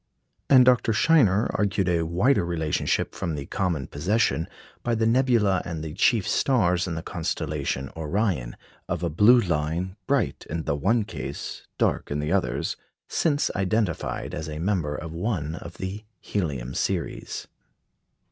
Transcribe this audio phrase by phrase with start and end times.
[0.49, 0.93] And Dr.
[0.93, 4.47] Scheiner argued a wider relationship from the common possession,
[4.81, 8.57] by the nebula and the chief stars in the constellation Orion,
[8.89, 12.77] of a blue line, bright in the one case, dark in the others,
[13.07, 17.45] since identified as a member of one of the helium series.